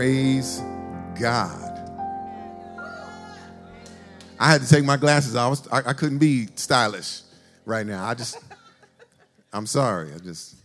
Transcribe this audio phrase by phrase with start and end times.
[0.00, 0.62] Praise
[1.20, 1.78] God.
[4.38, 5.44] I had to take my glasses off.
[5.44, 7.20] I, was, I, I couldn't be stylish
[7.66, 8.06] right now.
[8.06, 8.38] I just,
[9.52, 10.14] I'm sorry.
[10.14, 10.56] I just,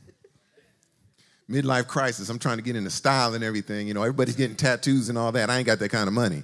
[1.51, 2.29] midlife crisis.
[2.29, 3.89] I'm trying to get into style and everything.
[3.89, 5.49] You know, everybody's getting tattoos and all that.
[5.49, 6.41] I ain't got that kind of money.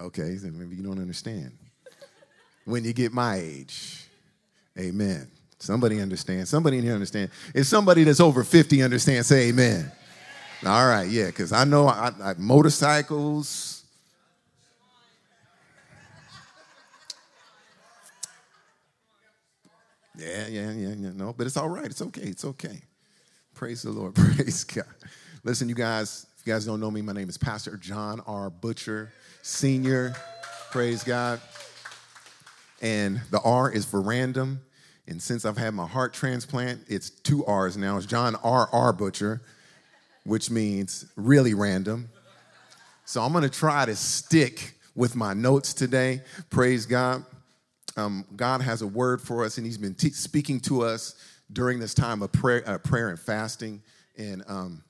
[0.00, 1.52] Okay, maybe you don't understand.
[2.64, 4.06] When you get my age,
[4.78, 5.30] amen.
[5.58, 6.46] Somebody understand.
[6.46, 7.30] Somebody in here understand.
[7.54, 9.90] If somebody that's over 50 understands, say amen.
[10.64, 13.84] All right, yeah, because I know I, I, motorcycles.
[20.18, 21.10] Yeah, yeah, yeah, yeah.
[21.14, 21.84] No, but it's all right.
[21.84, 22.22] It's okay.
[22.22, 22.80] It's okay.
[23.54, 24.14] Praise the Lord.
[24.14, 24.86] Praise God.
[25.44, 28.48] Listen, you guys, if you guys don't know me, my name is Pastor John R.
[28.50, 30.14] Butcher Senior.
[30.70, 31.40] Praise God.
[32.80, 34.60] And the R is for random.
[35.08, 37.96] And since I've had my heart transplant, it's two R's now.
[37.96, 38.68] It's John R.
[38.72, 38.92] R.
[38.92, 39.40] Butcher,
[40.24, 42.08] which means really random.
[43.04, 46.22] So I'm to try to stick with my notes today.
[46.50, 47.24] Praise God.
[47.96, 51.14] Um, God has a word for us, and He's been speaking to us
[51.52, 53.82] during this time of prayer, uh, prayer and fasting.
[54.18, 54.82] And um,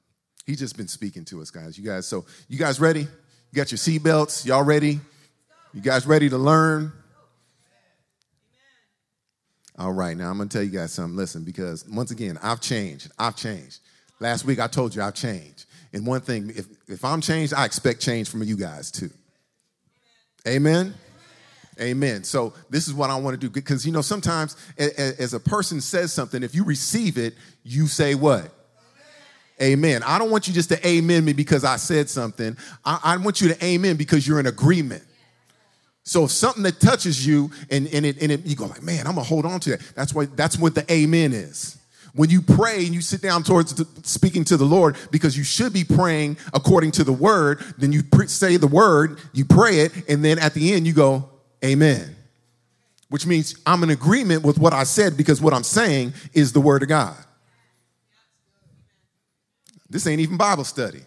[0.47, 1.77] He's just been speaking to us, guys.
[1.77, 3.01] You guys, so you guys ready?
[3.01, 4.47] You got your seatbelts?
[4.47, 5.01] Y'all ready?
[5.75, 6.93] You guys ready to learn?
[9.79, 11.17] All right, now I'm gonna tell you guys something.
[11.17, 13.11] Listen, because once again, I've changed.
[13.19, 13.81] I've changed.
[14.21, 15.67] Last week I told you I've changed.
[15.93, 19.11] And one thing, if, if I'm changed, I expect change from you guys too.
[20.49, 20.95] Amen.
[21.79, 22.25] Amen.
[22.25, 25.83] So this is what I want to do because you know sometimes as a person
[25.83, 28.51] says something, if you receive it, you say what?
[29.61, 30.03] Amen.
[30.03, 32.57] I don't want you just to amen me because I said something.
[32.85, 35.03] I, I want you to amen because you're in agreement.
[36.07, 39.09] So if something that touches you and, and, it, and it, you go like, man,
[39.09, 39.81] I'm gonna hold on to that.
[39.97, 41.79] That's why that's what the amen is.
[42.15, 45.43] When you pray and you sit down towards the, speaking to the Lord, because you
[45.43, 49.81] should be praying according to the word, then you pre- say the word, you pray
[49.81, 51.29] it, and then at the end you go,
[51.65, 52.15] Amen.
[53.09, 56.61] Which means I'm in agreement with what I said because what I'm saying is the
[56.61, 57.17] word of God.
[59.91, 61.01] This ain't even Bible study.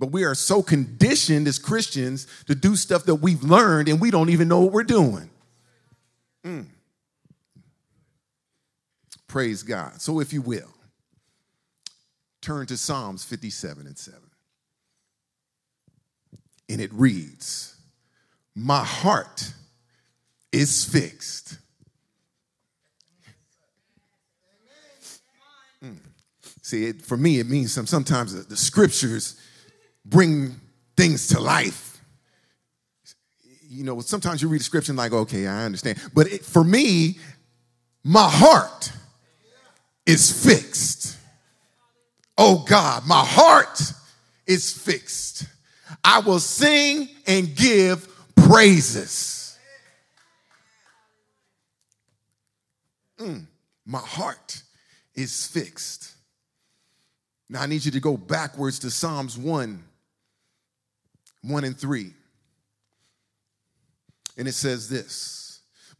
[0.00, 4.10] But we are so conditioned as Christians to do stuff that we've learned and we
[4.10, 5.28] don't even know what we're doing.
[6.42, 6.64] Mm.
[9.28, 10.00] Praise God.
[10.00, 10.72] So, if you will,
[12.40, 14.18] turn to Psalms 57 and 7.
[16.70, 17.76] And it reads,
[18.54, 19.52] My heart
[20.50, 21.58] is fixed.
[25.84, 25.98] Mm.
[26.62, 29.38] See, it, for me, it means some, sometimes the, the scriptures
[30.04, 30.54] bring
[30.96, 32.02] things to life.
[33.68, 35.98] You know, sometimes you read a scripture and like, okay, I understand.
[36.14, 37.18] But it, for me,
[38.02, 38.92] my heart
[40.06, 41.16] is fixed.
[42.36, 43.80] Oh God, my heart
[44.46, 45.46] is fixed.
[46.02, 49.58] I will sing and give praises.
[53.18, 53.44] Mm,
[53.84, 54.62] my heart
[55.14, 56.12] is fixed.
[57.48, 59.84] Now I need you to go backwards to Psalms 1
[61.42, 62.12] 1 and 3.
[64.36, 65.49] And it says this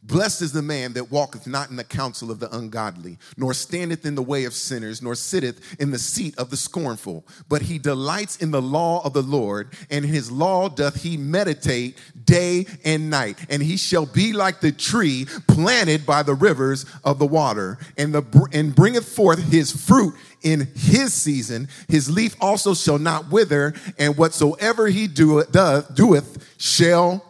[0.03, 4.03] Blessed is the man that walketh not in the counsel of the ungodly, nor standeth
[4.03, 7.23] in the way of sinners, nor sitteth in the seat of the scornful.
[7.47, 11.17] But he delights in the law of the Lord, and in his law doth he
[11.17, 13.37] meditate day and night.
[13.47, 18.11] And he shall be like the tree planted by the rivers of the water, and,
[18.11, 21.67] the, and bringeth forth his fruit in his season.
[21.87, 27.23] His leaf also shall not wither, and whatsoever he doeth, doeth shall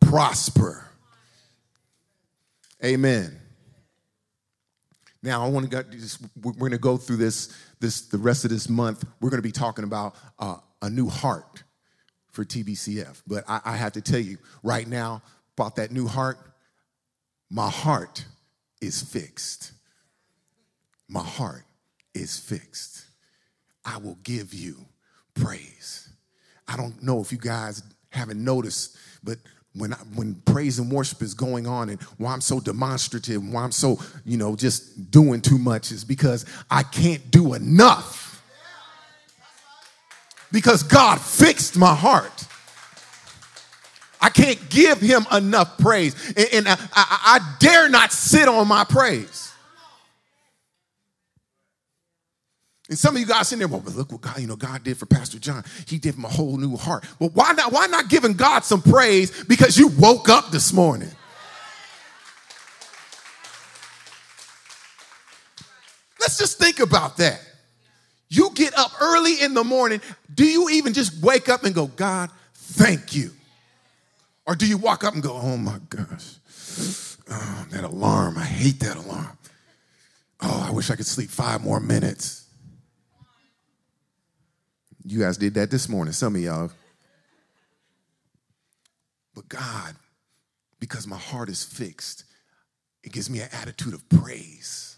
[0.00, 0.83] prosper.
[2.84, 3.40] Amen.
[5.22, 5.88] Now I want to go.
[6.42, 7.56] We're going to go through this.
[7.80, 9.04] This the rest of this month.
[9.20, 11.62] We're going to be talking about uh, a new heart
[12.30, 13.22] for TBCF.
[13.26, 15.22] But I, I have to tell you right now
[15.56, 16.36] about that new heart.
[17.48, 18.26] My heart
[18.82, 19.72] is fixed.
[21.08, 21.64] My heart
[22.12, 23.06] is fixed.
[23.84, 24.76] I will give you
[25.32, 26.10] praise.
[26.68, 29.38] I don't know if you guys haven't noticed, but
[29.76, 33.52] when I, when praise and worship is going on and why I'm so demonstrative and
[33.52, 38.42] why I'm so, you know, just doing too much is because I can't do enough.
[40.52, 42.46] Because God fixed my heart.
[44.20, 46.14] I can't give him enough praise.
[46.36, 49.52] And, and I, I, I dare not sit on my praise.
[52.88, 54.98] And some of you guys sitting there, well, look what God, you know, God did
[54.98, 55.64] for Pastor John.
[55.86, 57.04] He gave him a whole new heart.
[57.18, 57.72] Well, why not?
[57.72, 61.10] Why not giving God some praise because you woke up this morning?
[66.20, 67.40] Let's just think about that.
[68.28, 70.00] You get up early in the morning.
[70.34, 73.30] Do you even just wake up and go, God, thank you?
[74.46, 76.34] Or do you walk up and go, oh my gosh,
[77.30, 79.38] oh, that alarm, I hate that alarm.
[80.42, 82.43] Oh, I wish I could sleep five more minutes.
[85.04, 86.70] You guys did that this morning, some of y'all.
[89.34, 89.94] But God,
[90.80, 92.24] because my heart is fixed,
[93.02, 94.96] it gives me an attitude of praise.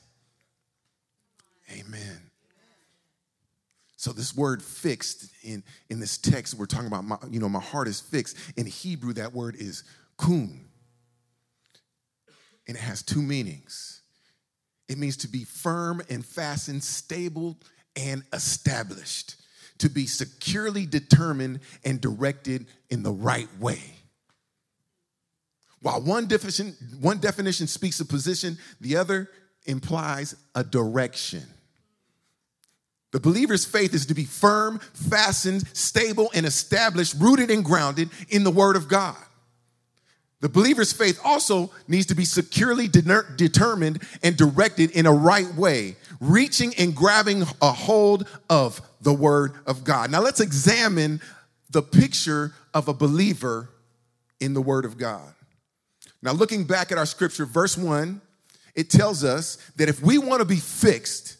[1.72, 2.30] Amen.
[3.96, 7.60] So this word fixed in, in this text, we're talking about, my, you know, my
[7.60, 8.36] heart is fixed.
[8.56, 9.82] In Hebrew, that word is
[10.16, 10.60] kun.
[12.68, 14.02] And it has two meanings.
[14.88, 17.56] It means to be firm and fastened, stable
[17.96, 19.36] and established,
[19.78, 23.80] to be securely determined and directed in the right way.
[25.82, 29.30] While one definition, one definition speaks of position, the other
[29.66, 31.42] implies a direction.
[33.12, 38.44] The believer's faith is to be firm, fastened, stable, and established, rooted and grounded in
[38.44, 39.16] the Word of God.
[40.40, 45.52] The believer's faith also needs to be securely de- determined and directed in a right
[45.54, 50.10] way, reaching and grabbing a hold of the Word of God.
[50.10, 51.20] Now, let's examine
[51.70, 53.70] the picture of a believer
[54.40, 55.32] in the Word of God.
[56.22, 58.20] Now, looking back at our scripture, verse 1,
[58.74, 61.38] it tells us that if we want to be fixed,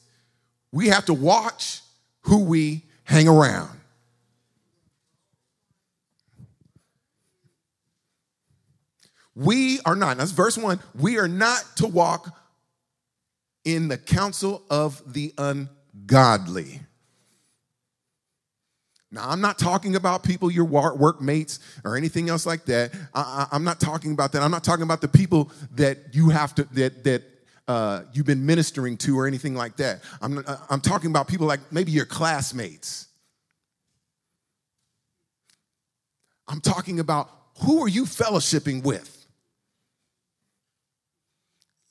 [0.73, 1.81] we have to watch
[2.23, 3.76] who we hang around.
[9.37, 12.35] We are not, that's verse one, we are not to walk
[13.65, 16.81] in the counsel of the ungodly.
[19.13, 22.93] Now, I'm not talking about people, your workmates, or anything else like that.
[23.15, 24.43] I, am not talking about that.
[24.43, 27.23] I'm not talking about the people that you have to, that, that
[27.69, 30.03] uh, you've been ministering to or anything like that.
[30.21, 33.07] I'm, uh, I'm talking about people like maybe your classmates.
[36.49, 37.31] I'm talking about
[37.63, 39.16] who are you fellowshipping with?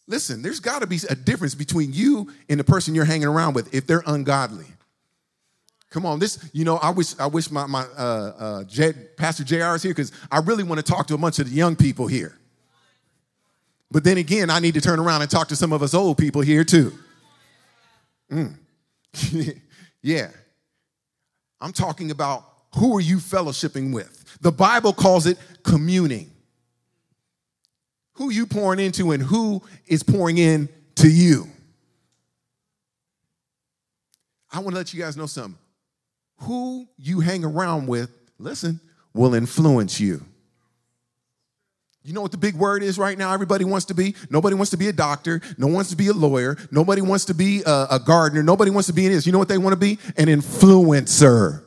[0.07, 3.55] Listen, there's got to be a difference between you and the person you're hanging around
[3.55, 4.67] with if they're ungodly.
[5.89, 9.43] Come on, this, you know, I wish I wish my, my uh, uh, J, Pastor
[9.43, 11.75] JR is here because I really want to talk to a bunch of the young
[11.75, 12.37] people here.
[13.91, 16.17] But then again, I need to turn around and talk to some of us old
[16.17, 16.91] people here too.
[18.29, 18.55] Mm.
[20.01, 20.31] yeah.
[21.61, 22.43] I'm talking about
[22.75, 24.37] who are you fellowshipping with?
[24.41, 26.29] The Bible calls it communing.
[28.15, 31.47] Who you pouring into and who is pouring in to you.
[34.51, 35.57] I want to let you guys know something.
[36.39, 38.09] Who you hang around with,
[38.39, 38.79] listen,
[39.13, 40.25] will influence you.
[42.03, 43.33] You know what the big word is right now?
[43.33, 44.15] Everybody wants to be.
[44.29, 45.41] Nobody wants to be a doctor.
[45.57, 46.55] No one wants to be a lawyer.
[46.69, 48.43] Nobody wants to be a, a gardener.
[48.43, 49.25] Nobody wants to be in this.
[49.25, 49.97] You know what they want to be?
[50.15, 51.63] An influencer.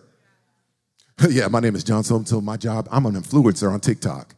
[1.29, 4.35] yeah, my name is John So my job, I'm an influencer on TikTok.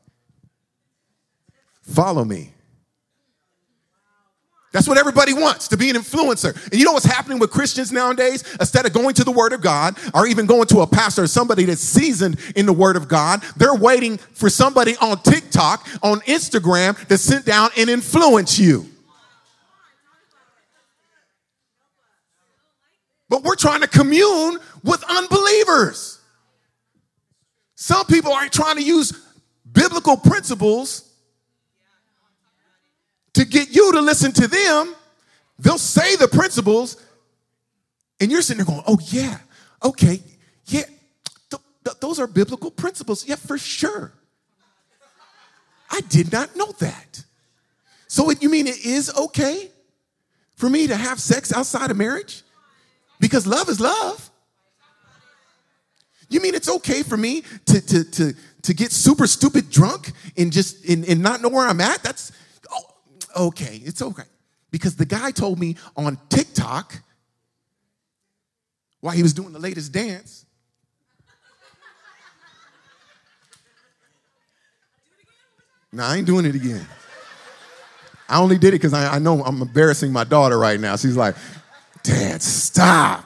[1.82, 2.52] Follow me.
[4.72, 6.54] That's what everybody wants to be an influencer.
[6.66, 8.44] And you know what's happening with Christians nowadays?
[8.60, 11.26] Instead of going to the Word of God or even going to a pastor or
[11.26, 16.20] somebody that's seasoned in the Word of God, they're waiting for somebody on TikTok, on
[16.20, 18.86] Instagram to sit down and influence you.
[23.28, 26.20] But we're trying to commune with unbelievers.
[27.74, 29.12] Some people are trying to use
[29.72, 31.09] biblical principles
[33.40, 34.94] to get you to listen to them.
[35.58, 37.02] They'll say the principles,
[38.20, 39.38] and you're sitting there going, oh, yeah,
[39.82, 40.20] okay,
[40.66, 40.82] yeah,
[41.50, 43.26] th- th- those are biblical principles.
[43.26, 44.12] Yeah, for sure.
[45.90, 47.24] I did not know that.
[48.08, 49.70] So it, you mean it is okay
[50.56, 52.42] for me to have sex outside of marriage?
[53.20, 54.30] Because love is love.
[56.28, 60.52] You mean it's okay for me to, to, to, to get super stupid drunk and
[60.52, 62.02] just and, and not know where I'm at?
[62.02, 62.32] That's
[63.36, 63.80] okay.
[63.84, 64.24] It's okay.
[64.70, 67.02] Because the guy told me on TikTok
[69.00, 70.44] while he was doing the latest dance.
[75.92, 76.86] No, I ain't doing it again.
[78.28, 80.94] I only did it because I, I know I'm embarrassing my daughter right now.
[80.94, 81.34] She's like,
[82.04, 83.24] Dad, stop.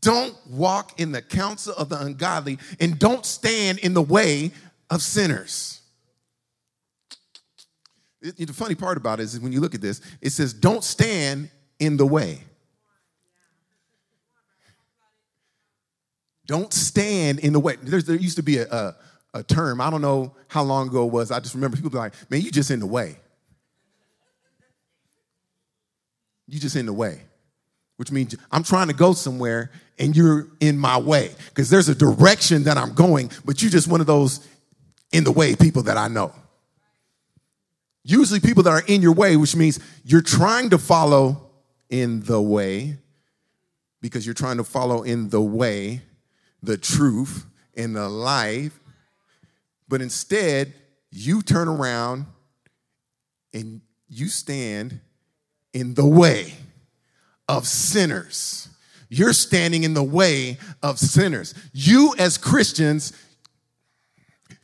[0.00, 4.52] Don't walk in the counsel of the ungodly and don't stand in the way
[4.88, 5.80] of sinners.
[8.22, 10.84] It- the funny part about it is when you look at this, it says, don't
[10.84, 12.44] stand in the way.
[16.46, 17.76] Don't stand in the way.
[17.80, 18.96] There's, there used to be a, a,
[19.34, 21.30] a term, I don't know how long ago it was.
[21.30, 23.18] I just remember people be like, man, you just in the way.
[26.48, 27.22] You just in the way,
[28.00, 31.94] which means I'm trying to go somewhere and you're in my way because there's a
[31.94, 34.48] direction that I'm going, but you're just one of those
[35.12, 36.32] in the way people that I know.
[38.02, 41.50] Usually, people that are in your way, which means you're trying to follow
[41.90, 42.96] in the way
[44.00, 46.00] because you're trying to follow in the way,
[46.62, 47.44] the truth,
[47.76, 48.80] and the life.
[49.88, 50.72] But instead,
[51.10, 52.24] you turn around
[53.52, 55.00] and you stand
[55.74, 56.54] in the way
[57.50, 58.68] of sinners.
[59.08, 61.52] You're standing in the way of sinners.
[61.72, 63.12] You, as Christians,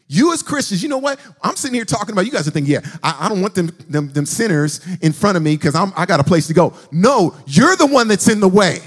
[0.06, 1.18] you as Christians, you know what?
[1.42, 2.26] I'm sitting here talking about.
[2.26, 5.36] You guys are thinking, yeah, I, I don't want them, them, them sinners in front
[5.36, 6.74] of me because I got a place to go.
[6.92, 8.78] No, you're the one that's in the way.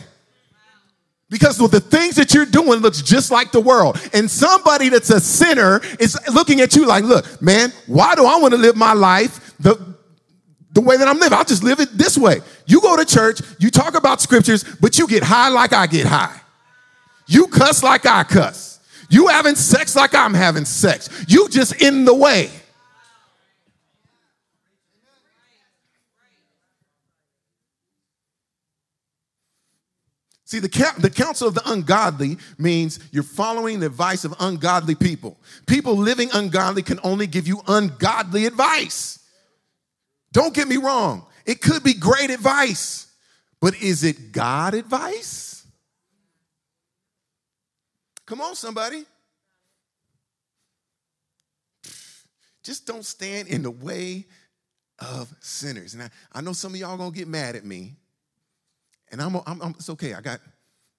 [1.29, 3.99] Because the things that you're doing looks just like the world.
[4.13, 8.39] And somebody that's a sinner is looking at you like, look, man, why do I
[8.39, 9.75] want to live my life the,
[10.71, 11.37] the way that I'm living?
[11.37, 12.41] I'll just live it this way.
[12.65, 16.05] You go to church, you talk about scriptures, but you get high like I get
[16.05, 16.39] high.
[17.27, 18.79] You cuss like I cuss.
[19.09, 21.25] You having sex like I'm having sex.
[21.27, 22.49] You just in the way.
[30.49, 35.37] See, the, the counsel of the ungodly means you're following the advice of ungodly people.
[35.67, 39.18] People living ungodly can only give you ungodly advice.
[40.31, 43.07] Don't get me wrong, it could be great advice,
[43.59, 45.65] but is it God advice?
[48.25, 49.05] Come on, somebody.
[52.61, 54.27] Just don't stand in the way
[54.99, 55.95] of sinners.
[55.95, 57.95] And I, I know some of y'all gonna get mad at me.
[59.11, 60.13] And I'm, I'm, I'm, it's okay.
[60.13, 60.39] I got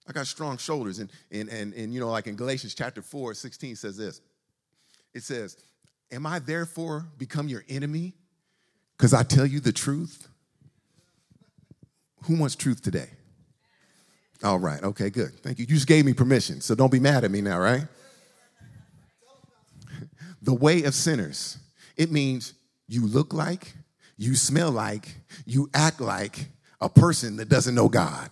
[0.09, 0.99] I got strong shoulders.
[0.99, 4.21] And, and and and you know, like in Galatians chapter 4, 16 says this.
[5.15, 5.57] It says,
[6.11, 8.15] Am I therefore become your enemy?
[9.01, 10.29] Because I tell you the truth.
[12.25, 13.09] Who wants truth today?
[14.45, 15.41] All right, okay, good.
[15.43, 15.65] Thank you.
[15.67, 17.85] You just gave me permission, so don't be mad at me now, right?
[20.43, 21.57] the way of sinners.
[21.97, 22.53] It means
[22.89, 23.73] you look like,
[24.19, 25.09] you smell like,
[25.47, 28.29] you act like a person that doesn't know God.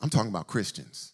[0.00, 1.12] I'm talking about Christians.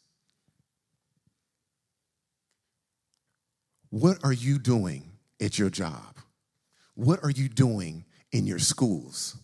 [3.93, 5.05] What are you doing
[5.39, 6.17] at your job?
[6.95, 9.37] What are you doing in your schools?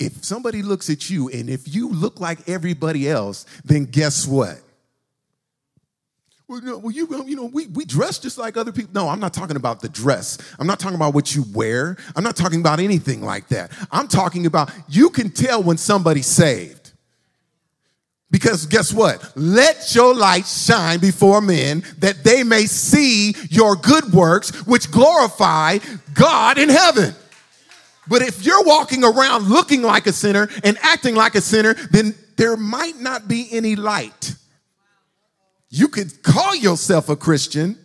[0.00, 4.60] If somebody looks at you and if you look like everybody else, then guess what?
[6.48, 8.90] Well, you know, well, you, you know we, we dress just like other people.
[8.92, 10.38] No, I'm not talking about the dress.
[10.58, 11.96] I'm not talking about what you wear.
[12.16, 13.70] I'm not talking about anything like that.
[13.92, 16.83] I'm talking about you can tell when somebody's saved.
[18.34, 19.32] Because guess what?
[19.36, 25.78] Let your light shine before men that they may see your good works, which glorify
[26.14, 27.14] God in heaven.
[28.08, 32.16] But if you're walking around looking like a sinner and acting like a sinner, then
[32.36, 34.34] there might not be any light.
[35.70, 37.78] You could call yourself a Christian.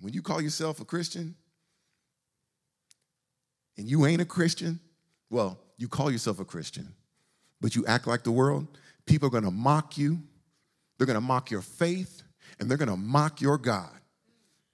[0.00, 1.36] When you call yourself a Christian
[3.78, 4.80] and you ain't a Christian,
[5.30, 6.88] well, you call yourself a Christian,
[7.60, 8.66] but you act like the world,
[9.06, 10.18] people are gonna mock you.
[10.98, 12.22] They're gonna mock your faith
[12.58, 13.90] and they're gonna mock your God.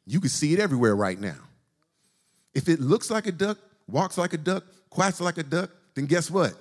[0.07, 1.39] You can see it everywhere right now.
[2.55, 6.07] If it looks like a duck, walks like a duck, quacks like a duck, then
[6.07, 6.55] guess what?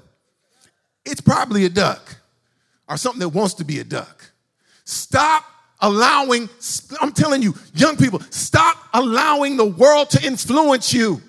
[1.05, 2.15] It's probably a duck
[2.87, 4.31] or something that wants to be a duck.
[4.83, 5.45] Stop
[5.79, 6.49] allowing,
[6.99, 11.21] I'm telling you, young people, stop allowing the world to influence you.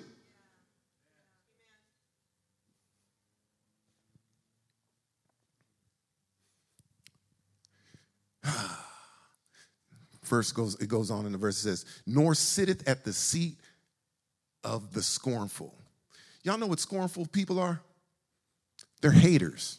[10.33, 13.55] First goes it goes on in the verse it says, nor sitteth at the seat
[14.63, 15.75] of the scornful.
[16.41, 17.79] Y'all know what scornful people are?
[18.99, 19.77] They're haters.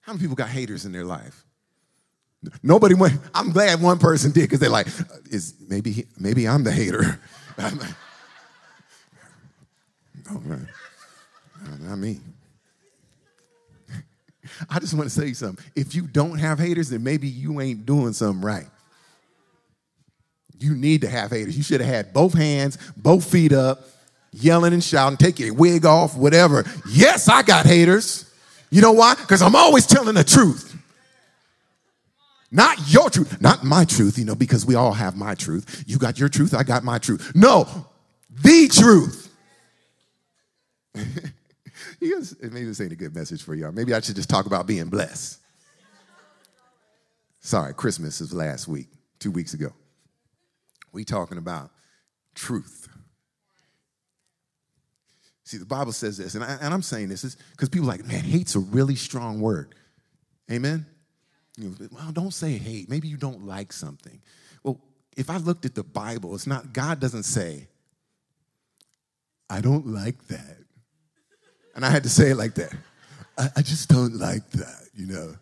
[0.00, 1.44] How many people got haters in their life?
[2.62, 3.20] Nobody went.
[3.34, 7.20] I'm glad one person did because they're like, uh, is maybe maybe I'm the hater.
[7.58, 7.68] no,
[10.40, 10.66] man.
[11.62, 12.20] No, not me.
[14.70, 15.62] I just want to say something.
[15.76, 18.68] If you don't have haters, then maybe you ain't doing something right.
[20.62, 21.56] You need to have haters.
[21.56, 23.80] You should have had both hands, both feet up,
[24.32, 26.64] yelling and shouting, take your wig off, whatever.
[26.88, 28.30] Yes, I got haters.
[28.70, 29.14] You know why?
[29.16, 30.68] Because I'm always telling the truth.
[32.50, 35.84] Not your truth, not my truth, you know, because we all have my truth.
[35.86, 37.32] You got your truth, I got my truth.
[37.34, 37.66] No,
[38.30, 39.34] the truth.
[42.00, 43.72] you guys, maybe this ain't a good message for y'all.
[43.72, 45.38] Maybe I should just talk about being blessed.
[47.40, 48.88] Sorry, Christmas is last week,
[49.18, 49.72] two weeks ago.
[50.92, 51.70] We talking about
[52.34, 52.88] truth.
[55.44, 58.54] See, the Bible says this, and, I, am saying this because people like, man, hate's
[58.54, 59.74] a really strong word.
[60.50, 60.86] Amen?
[61.58, 62.88] You know, well, don't say hate.
[62.88, 64.20] Maybe you don't like something.
[64.62, 64.80] Well,
[65.16, 67.68] if I looked at the Bible, it's not, God doesn't say,
[69.50, 70.56] I don't like that.
[71.74, 72.72] And I had to say it like that.
[73.36, 75.34] I, I just don't like that, you know.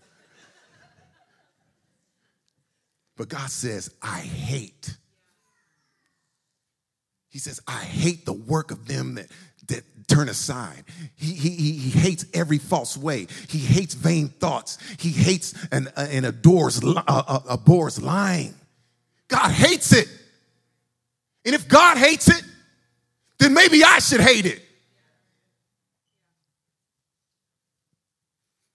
[3.17, 4.97] But God says, I hate.
[7.31, 9.29] He says, I hate the work of them that,
[9.69, 10.83] that turn aside.
[11.15, 13.29] He, he, he hates every false way.
[13.49, 14.79] He hates vain thoughts.
[14.99, 18.55] He hates and, uh, and adores, uh, uh, abhors lying.
[19.29, 20.09] God hates it.
[21.45, 22.43] And if God hates it,
[23.39, 24.61] then maybe I should hate it.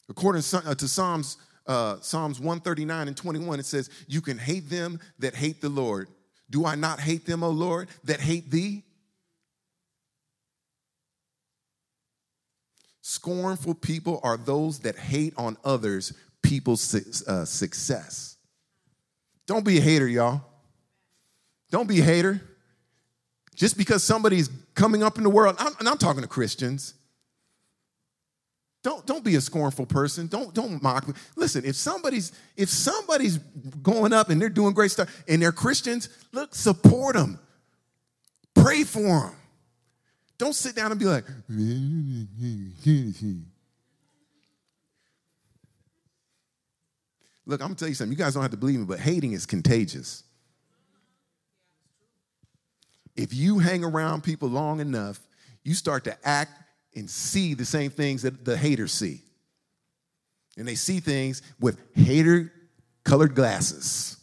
[0.09, 5.35] According to Psalms, uh, Psalms 139 and 21, it says, You can hate them that
[5.35, 6.07] hate the Lord.
[6.49, 8.83] Do I not hate them, O Lord, that hate thee?
[13.01, 18.37] Scornful people are those that hate on others people's uh, success.
[19.47, 20.41] Don't be a hater, y'all.
[21.71, 22.41] Don't be a hater.
[23.55, 26.93] Just because somebody's coming up in the world, I'm, and I'm talking to Christians.
[28.85, 30.27] Don't, don't be a scornful person.
[30.27, 31.15] Don't, don't mock me.
[31.35, 33.39] Listen, if somebody's if somebody's
[33.81, 37.39] going up and they're doing great stuff and they're Christians, look, support them.
[38.53, 39.35] Pray for them.
[40.37, 41.25] Don't sit down and be like,
[47.47, 48.11] look, I'm gonna tell you something.
[48.11, 50.21] You guys don't have to believe me, but hating is contagious.
[53.15, 55.19] If you hang around people long enough,
[55.63, 56.51] you start to act
[56.95, 59.21] and see the same things that the haters see.
[60.57, 62.51] And they see things with hater
[63.03, 64.17] colored glasses.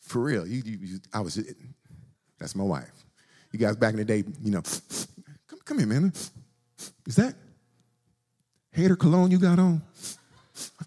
[0.00, 1.42] For real, you, you, you I was,
[2.38, 2.90] that's my wife.
[3.52, 4.62] You guys back in the day, you know,
[5.46, 6.12] come, come here, man.
[7.06, 7.34] Is that
[8.72, 9.82] hater cologne you got on?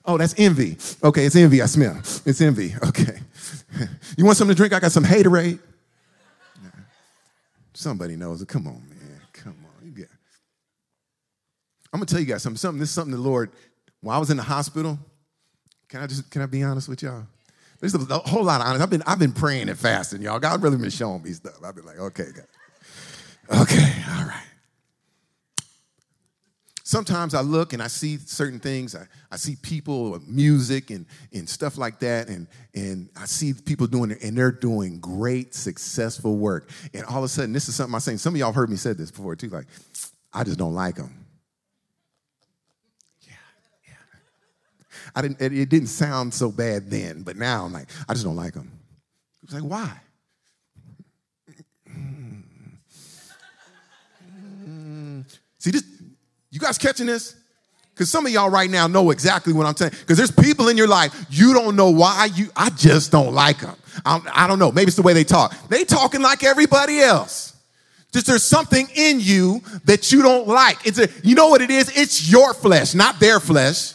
[0.06, 0.78] Oh, that's envy.
[1.04, 1.98] Okay, it's envy I smell.
[2.26, 2.74] It's envy.
[2.84, 3.20] Okay.
[4.18, 4.74] You want something to drink?
[4.74, 5.58] I got some haterade.
[7.74, 8.48] Somebody knows it.
[8.48, 9.22] Come on, man.
[9.32, 9.88] Come on.
[9.88, 10.10] You get.
[11.94, 12.58] I'm gonna tell you guys something.
[12.58, 12.80] Something.
[12.80, 13.52] This is something the Lord.
[14.02, 14.98] When I was in the hospital,
[15.90, 17.26] can I just can I be honest with y'all?
[17.80, 18.84] There's a, whole lot of honest.
[18.84, 20.40] I've been I've been praying and fasting, y'all.
[20.40, 21.58] God really been showing me stuff.
[21.64, 23.62] I've been like, okay, God.
[23.62, 24.44] Okay, all right.
[26.92, 28.96] Sometimes I look and I see certain things.
[28.96, 33.88] I, I see people, music, and, and stuff like that, and, and I see people
[33.88, 36.70] doing it, and they're doing great, successful work.
[36.94, 38.18] And all of a sudden, this is something I'm saying.
[38.18, 39.48] Some of y'all heard me say this before too.
[39.48, 39.68] Like,
[40.34, 41.21] I just don't like them.
[45.16, 48.26] I didn't, it, it didn't sound so bad then, but now I'm like, I just
[48.26, 48.72] don't like them.
[49.44, 49.92] It's like, why?
[55.62, 55.84] See this?
[56.50, 57.36] You guys catching this?
[57.94, 59.92] Because some of y'all right now know exactly what I'm saying.
[59.92, 62.50] Because there's people in your life you don't know why you.
[62.56, 63.76] I just don't like them.
[64.04, 64.72] I, I don't know.
[64.72, 65.56] Maybe it's the way they talk.
[65.70, 67.56] They talking like everybody else.
[68.12, 70.86] Just there's something in you that you don't like.
[70.86, 71.96] It's a, you know what it is?
[71.96, 73.94] It's your flesh, not their flesh.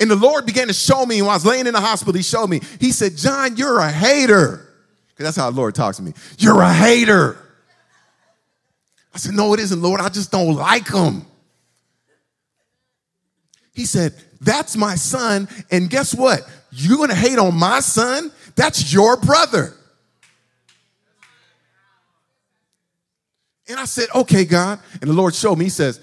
[0.00, 2.22] And the Lord began to show me when I was laying in the hospital, He
[2.22, 2.60] showed me.
[2.80, 4.68] He said, John, you're a hater.
[5.08, 6.12] Because that's how the Lord talks to me.
[6.38, 7.38] You're a hater.
[9.14, 10.00] I said, No, it isn't, Lord.
[10.00, 11.24] I just don't like him.
[13.72, 15.48] He said, That's my son.
[15.70, 16.40] And guess what?
[16.72, 18.32] You're going to hate on my son?
[18.56, 19.74] That's your brother.
[23.68, 24.80] And I said, Okay, God.
[25.00, 26.00] And the Lord showed me, He says,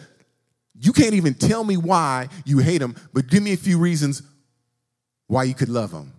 [0.82, 4.22] you can't even tell me why you hate him, but give me a few reasons
[5.28, 6.12] why you could love him.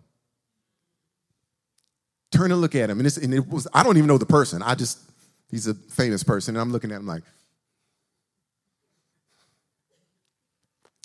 [2.30, 2.98] Turn and look at him.
[2.98, 4.62] And, and it was, I don't even know the person.
[4.62, 4.98] I just,
[5.50, 6.54] he's a famous person.
[6.54, 7.24] And I'm looking at him like,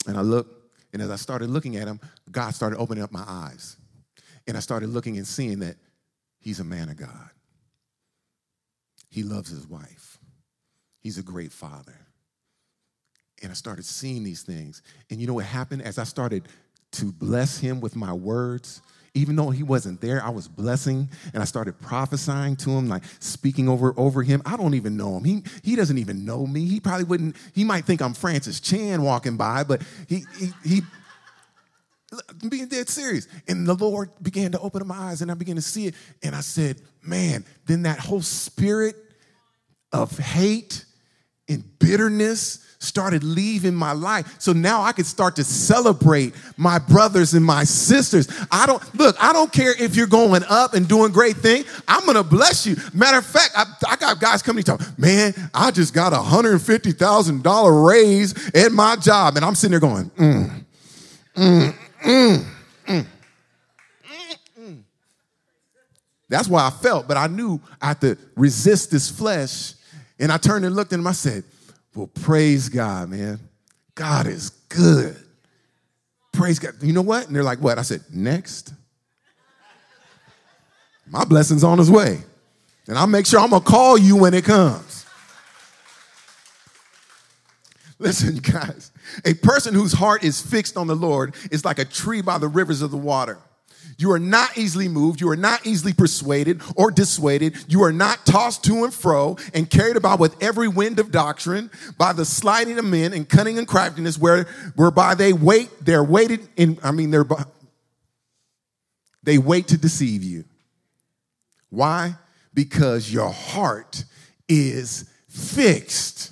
[0.08, 0.48] and I look,
[0.94, 2.00] and as I started looking at him,
[2.32, 3.76] God started opening up my eyes.
[4.48, 5.76] And I started looking and seeing that
[6.48, 7.30] He's a man of God.
[9.10, 10.18] He loves his wife.
[11.02, 12.07] He's a great father.
[13.42, 14.82] And I started seeing these things.
[15.10, 15.82] And you know what happened?
[15.82, 16.48] As I started
[16.94, 18.82] to bless him with my words,
[19.14, 23.04] even though he wasn't there, I was blessing and I started prophesying to him, like
[23.20, 24.42] speaking over, over him.
[24.46, 25.24] I don't even know him.
[25.24, 26.66] He, he doesn't even know me.
[26.66, 30.82] He probably wouldn't, he might think I'm Francis Chan walking by, but he, he, he
[32.48, 33.28] being dead serious.
[33.48, 35.96] And the Lord began to open my eyes and I began to see it.
[36.24, 38.96] And I said, man, then that whole spirit
[39.92, 40.86] of hate
[41.50, 44.36] and bitterness started leaving my life.
[44.40, 48.28] So now I could start to celebrate my brothers and my sisters.
[48.52, 51.66] I don't look, I don't care if you're going up and doing great things.
[51.88, 52.76] I'm gonna bless you.
[52.94, 56.14] Matter of fact, I, I got guys coming to me talking, man, I just got
[56.14, 59.36] a $150,000 raise at my job.
[59.36, 60.66] And I'm sitting there going, mm,
[61.36, 62.46] mm, mm,
[62.86, 63.06] mm.
[64.60, 64.84] mm.
[66.30, 69.74] That's why I felt, but I knew I had to resist this flesh.
[70.20, 71.08] And I turned and looked at him.
[71.08, 71.44] I said,
[71.98, 73.40] well, praise God, man.
[73.96, 75.18] God is good.
[76.32, 76.76] Praise God.
[76.84, 77.26] You know what?
[77.26, 77.80] And they're like, what?
[77.80, 78.72] I said, next.
[81.08, 82.20] My blessing's on his way.
[82.88, 85.08] And I'll make sure I'm going to call you when it comes.
[87.98, 88.92] Listen, guys,
[89.26, 92.48] a person whose heart is fixed on the Lord is like a tree by the
[92.48, 93.40] rivers of the water.
[93.98, 95.22] You are not easily moved.
[95.22, 97.56] You are not easily persuaded or dissuaded.
[97.68, 101.72] You are not tossed to and fro and carried about with every wind of doctrine
[101.98, 104.44] by the sliding of men and cunning and craftiness where,
[104.76, 107.26] whereby they wait, they're waited in, I mean, they're,
[109.24, 110.46] they wait to deceive you.
[111.70, 112.16] Why?
[112.54, 114.06] Because your heart
[114.48, 116.32] is fixed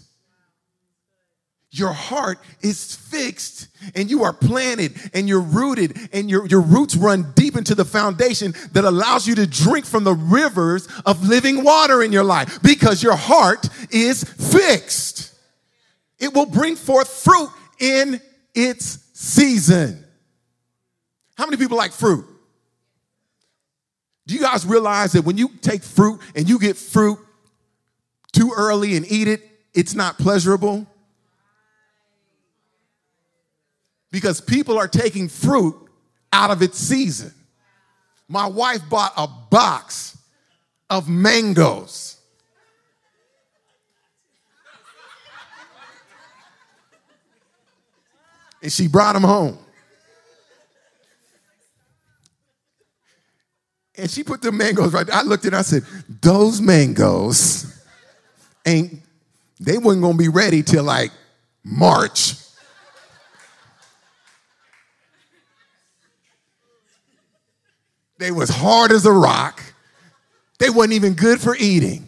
[1.78, 6.96] your heart is fixed and you are planted and you're rooted and your, your roots
[6.96, 11.64] run deep into the foundation that allows you to drink from the rivers of living
[11.64, 15.34] water in your life because your heart is fixed.
[16.18, 18.22] It will bring forth fruit in
[18.54, 20.04] its season.
[21.38, 22.26] How many people like fruit?
[24.28, 27.20] Do you guys realize that when you take fruit and you get fruit
[28.32, 29.42] too early and eat it,
[29.74, 30.88] it's not pleasurable?
[34.16, 35.76] Because people are taking fruit
[36.32, 37.34] out of its season.
[38.30, 40.18] My wife bought a box
[40.90, 42.16] of mangoes.
[48.64, 49.58] And she brought them home.
[53.98, 55.16] And she put the mangoes right there.
[55.18, 55.84] I looked at her, I said,
[56.22, 57.86] Those mangoes
[58.66, 59.02] ain't,
[59.60, 61.12] they weren't gonna be ready till like
[61.66, 62.45] March.
[68.18, 69.62] They was hard as a rock.
[70.60, 72.08] They wasn't even good for eating.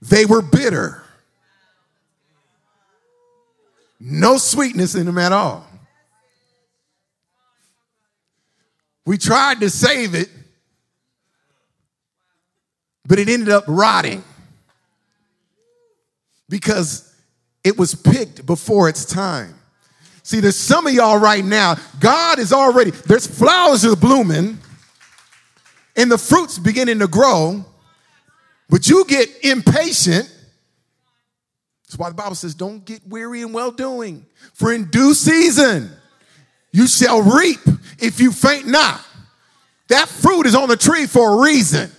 [0.00, 1.02] They were bitter.
[4.00, 5.66] No sweetness in them at all.
[9.04, 10.28] We tried to save it,
[13.06, 14.22] but it ended up rotting
[16.48, 17.12] because
[17.64, 19.57] it was picked before its time.
[20.28, 24.58] See, there's some of y'all right now, God is already, there's flowers are blooming
[25.96, 27.64] and the fruit's beginning to grow,
[28.68, 30.30] but you get impatient.
[31.86, 35.90] That's why the Bible says, don't get weary in well doing, for in due season
[36.72, 37.60] you shall reap
[37.98, 39.00] if you faint not.
[39.88, 41.90] That fruit is on the tree for a reason.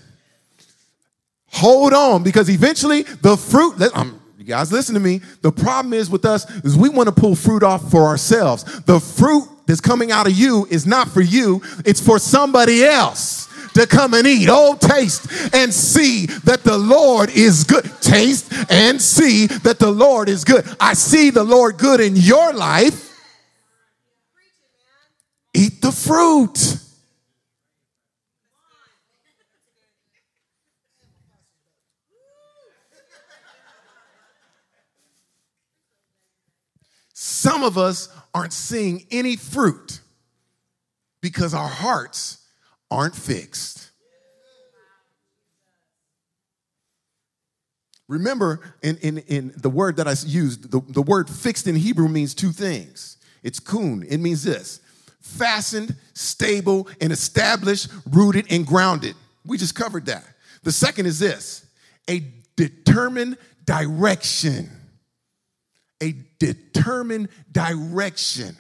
[1.48, 4.19] Hold on, because eventually the fruit, I'm
[4.50, 5.22] guys listen to me.
[5.42, 8.82] The problem is with us is we want to pull fruit off for ourselves.
[8.82, 11.62] The fruit that's coming out of you is not for you.
[11.86, 14.48] It's for somebody else to come and eat.
[14.50, 17.86] Oh taste and see that the lord is good.
[18.02, 20.66] Taste and see that the lord is good.
[20.80, 23.06] I see the lord good in your life.
[25.54, 26.58] Eat the fruit
[37.40, 40.02] Some of us aren't seeing any fruit
[41.22, 42.46] because our hearts
[42.92, 43.92] aren't fixed.
[48.10, 52.10] Remember, in, in, in the word that I used, the, the word fixed in Hebrew
[52.10, 53.16] means two things.
[53.42, 54.82] It's kun, it means this
[55.22, 59.16] fastened, stable, and established, rooted, and grounded.
[59.46, 60.26] We just covered that.
[60.64, 61.66] The second is this
[62.10, 62.22] a
[62.58, 64.70] determined direction
[66.02, 68.56] a determined direction.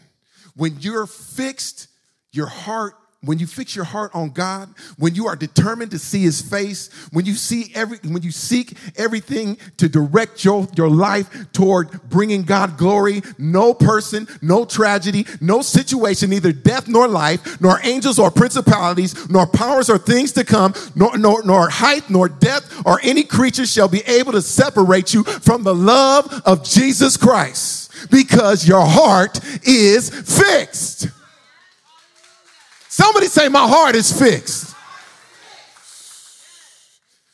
[0.55, 1.87] When you're fixed,
[2.31, 6.21] your heart when you fix your heart on God, when you are determined to see
[6.21, 11.51] his face, when you see every when you seek everything to direct your, your life
[11.51, 17.81] toward bringing God glory, no person, no tragedy, no situation, neither death nor life, nor
[17.83, 22.81] angels or principalities, nor powers or things to come, nor, nor, nor height, nor depth,
[22.85, 28.09] or any creature shall be able to separate you from the love of Jesus Christ
[28.09, 31.09] because your heart is fixed.
[32.99, 34.75] Somebody say, My heart is fixed.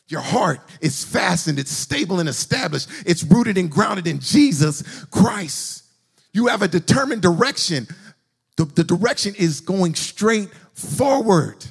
[0.07, 5.83] Your heart is fastened, it's stable and established, it's rooted and grounded in Jesus Christ.
[6.33, 7.87] You have a determined direction.
[8.57, 11.65] The, the direction is going straight forward.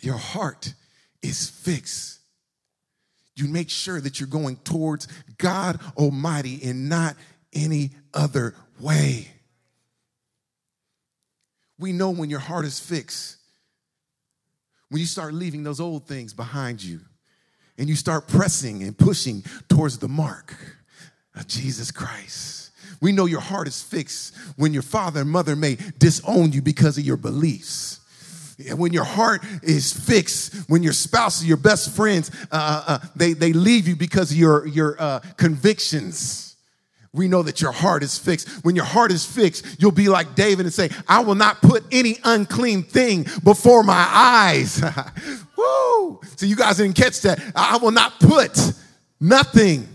[0.00, 0.72] Your heart
[1.20, 2.20] is fixed.
[3.36, 7.14] You make sure that you're going towards God Almighty and not
[7.52, 9.28] any other way.
[11.82, 13.38] We know when your heart is fixed,
[14.88, 17.00] when you start leaving those old things behind you
[17.76, 20.54] and you start pressing and pushing towards the mark
[21.34, 22.70] of Jesus Christ.
[23.00, 26.98] We know your heart is fixed when your father and mother may disown you because
[26.98, 27.98] of your beliefs.
[28.68, 32.98] And when your heart is fixed, when your spouse or your best friends, uh, uh,
[33.16, 36.51] they, they leave you because of your, your uh, convictions
[37.14, 38.48] we know that your heart is fixed.
[38.64, 41.84] When your heart is fixed, you'll be like David and say, I will not put
[41.92, 44.82] any unclean thing before my eyes.
[45.56, 46.20] Woo!
[46.36, 47.40] So you guys didn't catch that.
[47.54, 48.58] I will not put
[49.20, 49.86] nothing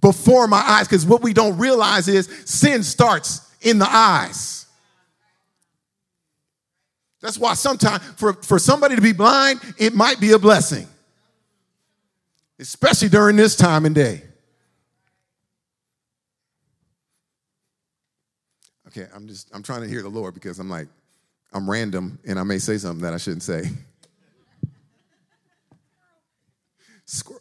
[0.00, 4.66] before my eyes because what we don't realize is sin starts in the eyes.
[7.20, 10.86] That's why sometimes for, for somebody to be blind, it might be a blessing,
[12.58, 14.22] especially during this time and day.
[18.96, 20.88] Okay, I'm just I'm trying to hear the Lord because I'm like
[21.52, 23.64] I'm random and I may say something that I shouldn't say.
[27.04, 27.35] Squirrel.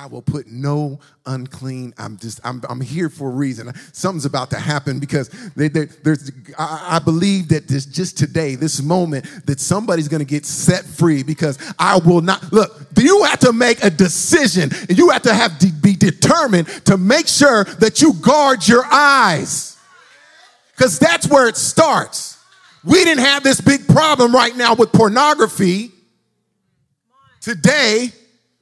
[0.00, 1.92] I will put no unclean.
[1.98, 3.70] I'm just, I'm, I'm here for a reason.
[3.92, 8.54] Something's about to happen because they, they, there's, I, I, believe that this, just today,
[8.54, 12.50] this moment, that somebody's going to get set free because I will not.
[12.50, 15.96] Look, Do you have to make a decision and you have to have to be
[15.96, 19.76] determined to make sure that you guard your eyes
[20.74, 22.42] because that's where it starts.
[22.86, 25.90] We didn't have this big problem right now with pornography
[27.42, 28.08] today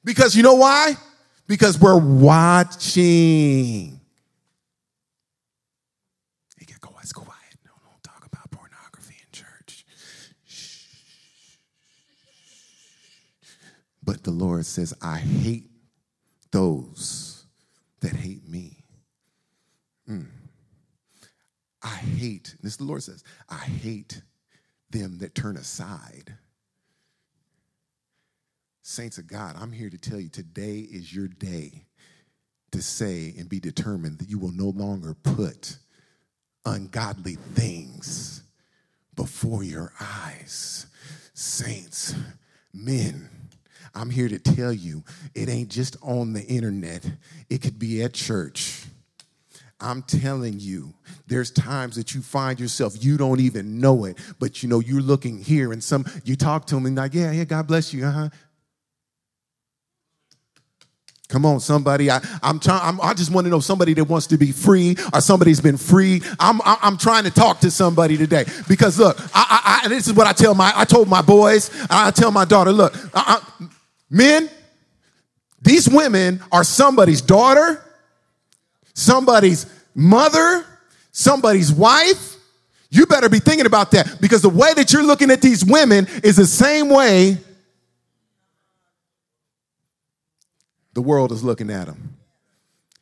[0.03, 0.96] because you know why?
[1.48, 4.00] Because we're watching.
[6.56, 7.38] Hey, get quiet, it's quiet.
[7.64, 9.84] No, don't talk about pornography in church.
[10.46, 10.84] Shh.
[14.04, 15.70] But the Lord says, I hate
[16.52, 17.46] those
[18.00, 18.84] that hate me.
[20.08, 20.26] Mm.
[21.82, 24.22] I hate, this the Lord says, I hate
[24.90, 26.37] them that turn aside
[28.88, 31.85] Saints of God, I'm here to tell you today is your day
[32.70, 35.77] to say and be determined that you will no longer put
[36.64, 38.42] ungodly things
[39.14, 40.87] before your eyes.
[41.35, 42.14] Saints,
[42.72, 43.29] men,
[43.94, 47.05] I'm here to tell you it ain't just on the internet,
[47.51, 48.87] it could be at church.
[49.81, 50.94] I'm telling you,
[51.27, 55.03] there's times that you find yourself, you don't even know it, but you know, you're
[55.03, 58.07] looking here and some, you talk to them and like, yeah, yeah, God bless you,
[58.07, 58.29] uh huh.
[61.29, 62.11] Come on, somebody.
[62.11, 62.99] I, I'm trying.
[63.03, 66.23] I just want to know somebody that wants to be free or somebody's been free.
[66.41, 70.14] I'm, I'm trying to talk to somebody today because look, I, I, I, this is
[70.14, 73.43] what I tell my, I told my boys, I tell my daughter, look, I,
[74.09, 74.49] men,
[75.61, 77.85] these women are somebody's daughter,
[78.95, 80.64] somebody's mother,
[81.12, 82.37] somebody's wife.
[82.91, 86.07] You better be thinking about that because the way that you're looking at these women
[86.25, 87.37] is the same way
[90.98, 92.16] the world is looking at them.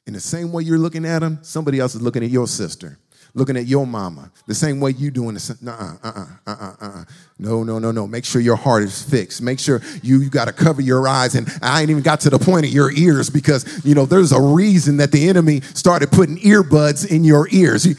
[0.06, 2.98] In the same way you're looking at them, somebody else is looking at your sister,
[3.32, 7.04] looking at your mama, the same way you doing the uh-uh, uh-uh, uh-uh, uh-uh.
[7.38, 8.06] No, no, no, no.
[8.06, 9.40] Make sure your heart is fixed.
[9.40, 11.34] Make sure you, you got to cover your eyes.
[11.36, 14.32] And I ain't even got to the point of your ears because, you know, there's
[14.32, 17.86] a reason that the enemy started putting earbuds in your ears.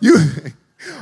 [0.00, 0.52] You, you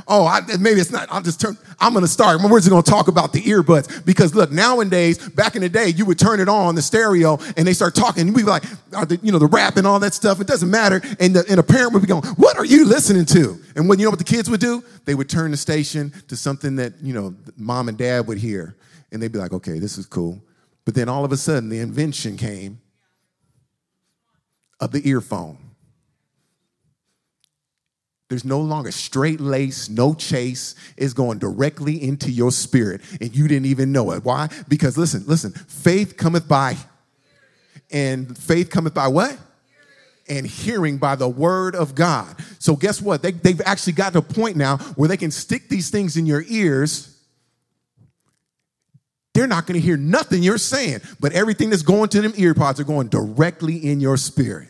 [0.09, 1.09] oh, I, maybe it's not.
[1.11, 1.57] I'll just turn.
[1.81, 2.40] I'm to start.
[2.42, 6.05] We're just to talk about the earbuds because look, nowadays, back in the day, you
[6.07, 8.33] would turn it on the stereo and they start talking.
[8.33, 10.40] Be like, uh, you know, the rap and all that stuff.
[10.40, 11.01] It doesn't matter.
[11.20, 13.99] And, the, and a parent would be going, "What are you listening to?" And when
[13.99, 16.94] you know what the kids would do, they would turn the station to something that
[17.03, 18.77] you know mom and dad would hear,
[19.12, 20.40] and they'd be like, "Okay, this is cool."
[20.85, 22.81] But then all of a sudden, the invention came
[24.81, 25.59] of the earphone.
[28.28, 30.74] There's no longer straight lace, no chase.
[30.96, 34.24] It's going directly into your spirit, and you didn't even know it.
[34.24, 34.48] Why?
[34.68, 36.76] Because listen, listen, faith cometh by,
[37.90, 39.38] and faith cometh by what?
[40.28, 42.34] And hearing by the word of God.
[42.58, 43.22] So, guess what?
[43.22, 46.26] They, they've actually got to a point now where they can stick these things in
[46.26, 47.12] your ears.
[49.34, 52.54] They're not going to hear nothing you're saying, but everything that's going to them ear
[52.54, 54.68] pods are going directly in your spirit.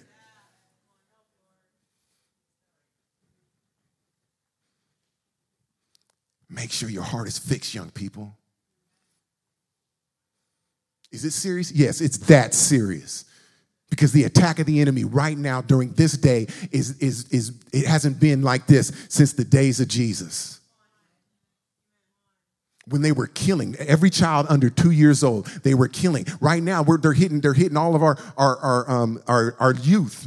[6.57, 8.35] Make sure your heart is fixed, young people.
[11.13, 11.71] Is it serious?
[11.71, 13.27] Yes, it's that serious.
[13.91, 17.87] Because the attack of the enemy right now during this day is, is, is it
[17.87, 20.61] hasn't been like this since the days of Jesus.
[22.89, 26.25] When they were killing every child under two years old, they were killing.
[26.41, 30.27] Right now, they're hitting, they're hitting all of our, our, our, um, our, our youth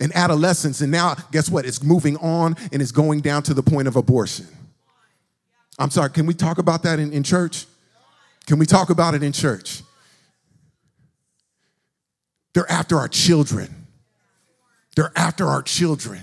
[0.00, 0.80] and adolescents.
[0.80, 1.66] And now, guess what?
[1.66, 4.46] It's moving on and it's going down to the point of abortion.
[5.82, 7.66] I'm sorry, can we talk about that in, in church?
[8.46, 9.82] Can we talk about it in church?
[12.54, 13.88] They're after our children.
[14.94, 16.20] They're after our children.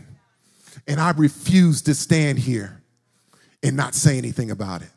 [0.87, 2.81] And I refuse to stand here
[3.61, 4.91] and not say anything about it.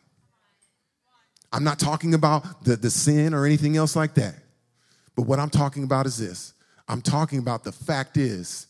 [1.53, 4.37] I'm not talking about the, the sin or anything else like that.
[5.17, 6.55] But what I'm talking about is this
[6.87, 8.69] I'm talking about the fact is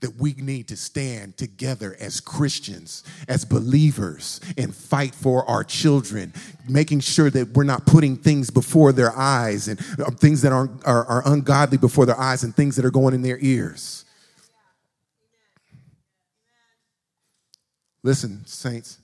[0.00, 6.32] that we need to stand together as Christians, as believers, and fight for our children,
[6.68, 10.70] making sure that we're not putting things before their eyes and uh, things that are,
[10.84, 14.04] are, are ungodly before their eyes and things that are going in their ears.
[18.02, 18.98] Listen, saints,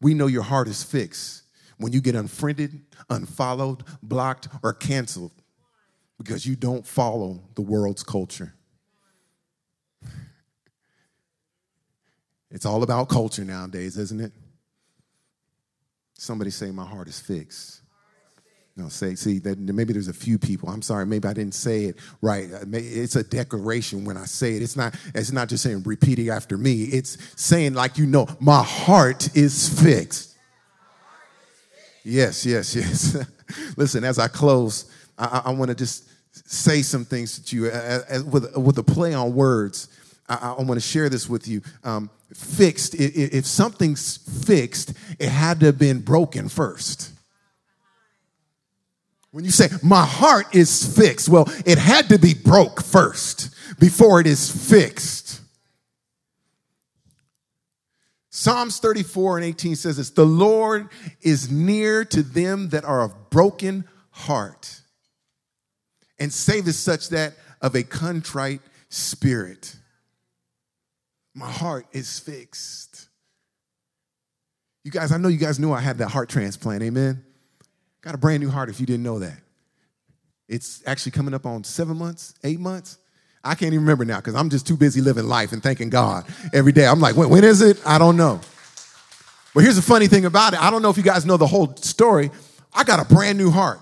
[0.00, 1.42] we know your heart is fixed
[1.78, 5.32] when you get unfriended, unfollowed, blocked, or canceled
[6.18, 8.54] because you don't follow the world's culture.
[12.54, 14.32] It's all about culture nowadays, isn't it?
[16.14, 17.80] Somebody say, My heart is fixed.
[18.76, 20.68] No, say, see, that maybe there's a few people.
[20.68, 22.48] I'm sorry, maybe I didn't say it right.
[22.52, 24.62] Uh, it's a declaration when I say it.
[24.62, 26.84] It's not, it's not just saying repeating after me.
[26.84, 30.36] It's saying, like you know, my heart is fixed.
[32.04, 33.16] Yes, yes, yes.
[33.76, 38.00] Listen, as I close, I, I want to just say some things to you uh,
[38.10, 39.88] uh, with, with a play on words.
[40.28, 41.62] I, I want to share this with you.
[41.82, 47.10] Um, fixed, if something's fixed, it had to have been broken first.
[49.30, 54.20] When you say, my heart is fixed, well, it had to be broke first before
[54.20, 55.40] it is fixed.
[58.30, 60.88] Psalms 34 and 18 says this The Lord
[61.22, 64.80] is near to them that are of broken heart
[66.18, 69.76] and saveth such that of a contrite spirit.
[71.34, 73.08] My heart is fixed.
[74.84, 77.24] You guys, I know you guys knew I had that heart transplant, amen?
[78.02, 79.38] Got a brand new heart if you didn't know that.
[80.48, 82.98] It's actually coming up on seven months, eight months.
[83.42, 86.24] I can't even remember now because I'm just too busy living life and thanking God
[86.52, 86.86] every day.
[86.86, 87.80] I'm like, when, when is it?
[87.86, 88.40] I don't know.
[89.54, 91.46] But here's the funny thing about it I don't know if you guys know the
[91.46, 92.30] whole story.
[92.72, 93.80] I got a brand new heart.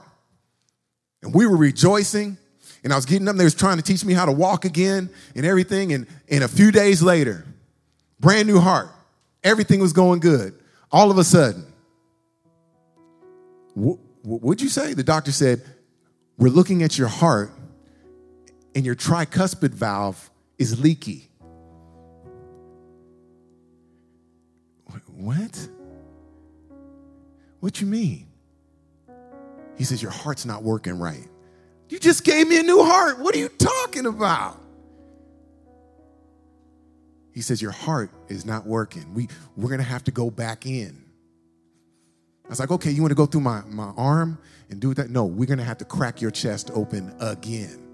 [1.23, 2.37] And we were rejoicing
[2.85, 5.09] and I was getting up, they was trying to teach me how to walk again
[5.37, 5.93] and everything.
[5.93, 7.45] And, and a few days later,
[8.19, 8.89] brand new heart,
[9.45, 10.55] everything was going good.
[10.91, 11.65] All of a sudden,
[13.75, 14.95] what, would you say?
[14.95, 15.63] The doctor said,
[16.37, 17.51] We're looking at your heart,
[18.75, 21.29] and your tricuspid valve is leaky.
[25.15, 25.69] What?
[27.61, 28.27] What you mean?
[29.79, 31.29] He says, Your heart's not working right.
[31.93, 33.19] You just gave me a new heart.
[33.19, 34.59] What are you talking about?
[37.35, 39.13] He says, Your heart is not working.
[39.13, 39.29] We,
[39.59, 41.05] we're going to have to go back in.
[42.47, 44.39] I was like, Okay, you want to go through my, my arm
[44.71, 45.11] and do that?
[45.11, 47.87] No, we're going to have to crack your chest open again.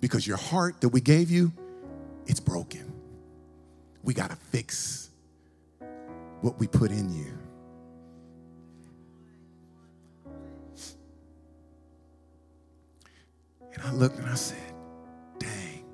[0.00, 1.50] Because your heart that we gave you,
[2.28, 2.92] it's broken.
[4.04, 5.10] We got to fix
[6.42, 7.36] what we put in you.
[13.78, 14.58] And I looked and I said,
[15.38, 15.84] dang.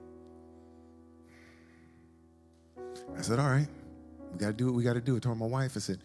[3.16, 3.68] I said, all right,
[4.32, 5.16] we got to do what we got to do.
[5.16, 5.99] I told my wife, I said,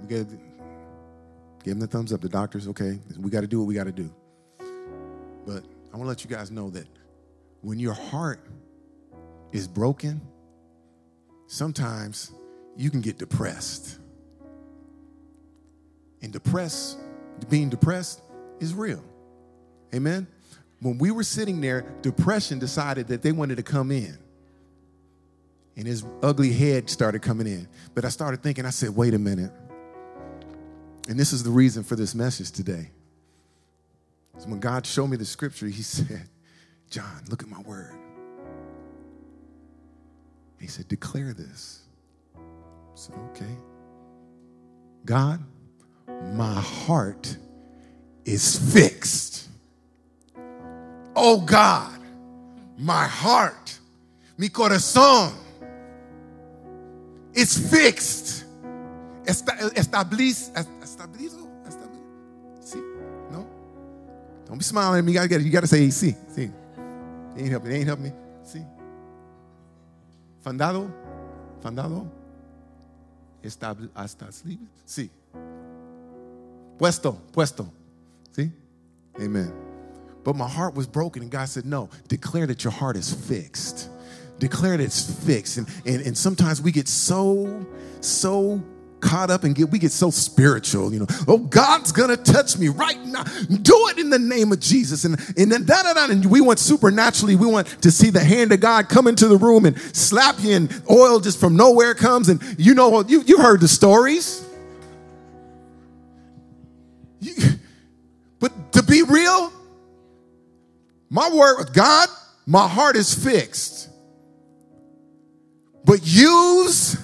[0.00, 0.38] we got to
[1.64, 2.20] give him the thumbs up.
[2.20, 3.00] The doctor's okay.
[3.18, 4.12] We got to do what we got to do.
[5.44, 6.86] But I want to let you guys know that
[7.62, 8.46] when your heart
[9.50, 10.20] is broken,
[11.48, 12.30] sometimes
[12.76, 13.98] you can get depressed.
[16.22, 16.98] And depressed,
[17.50, 18.22] being depressed
[18.60, 19.02] is real.
[19.92, 20.28] Amen?
[20.82, 24.18] When we were sitting there, depression decided that they wanted to come in.
[25.76, 27.66] and his ugly head started coming in.
[27.94, 29.52] But I started thinking, I said, wait a minute.
[31.08, 32.90] And this is the reason for this message today.
[34.36, 36.28] So when God showed me the scripture, he said,
[36.90, 37.94] John, look at my word.
[40.60, 41.82] He said, declare this.
[42.36, 42.40] I
[42.94, 43.56] said, okay.
[45.06, 45.42] God,
[46.34, 47.36] my heart
[48.26, 49.48] is fixed.
[51.14, 51.98] Oh God,
[52.78, 53.78] my heart,
[54.36, 55.32] mi corazón,
[57.34, 58.44] is fixed.
[59.24, 60.50] Establiz,
[60.82, 61.48] establizo,
[62.60, 62.82] see,
[63.30, 63.46] no.
[64.46, 65.12] Don't be smiling at me.
[65.12, 66.50] You gotta, you gotta say, see, see.
[67.36, 67.70] He ain't helping.
[67.70, 68.12] He ain't helping me.
[68.44, 68.64] See.
[70.42, 70.90] Fundado,
[71.62, 72.10] fundado,
[73.42, 75.10] establecido, sí.
[76.78, 77.70] Puesto, puesto.
[78.32, 78.50] See?
[79.20, 79.71] Amen.
[80.24, 83.88] But my heart was broken, and God said, No, declare that your heart is fixed.
[84.38, 85.58] Declare that it's fixed.
[85.58, 87.66] And, and, and sometimes we get so,
[88.00, 88.62] so
[89.02, 91.06] caught up and get we get so spiritual, you know.
[91.28, 93.24] Oh, God's gonna touch me right now.
[93.24, 95.04] Do it in the name of Jesus.
[95.04, 96.10] And and then da da da.
[96.10, 99.36] And we want supernaturally, we want to see the hand of God come into the
[99.36, 102.28] room and slap you, and oil just from nowhere comes.
[102.28, 104.48] And you know, you you heard the stories.
[107.20, 107.34] You,
[108.40, 109.52] but to be real,
[111.12, 112.08] my word with God,
[112.46, 113.90] my heart is fixed.
[115.84, 116.96] But use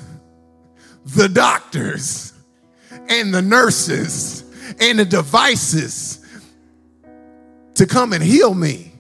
[1.05, 2.33] the doctors
[3.11, 4.45] and the nurses
[4.81, 6.25] and the devices
[7.75, 8.93] to come and heal me.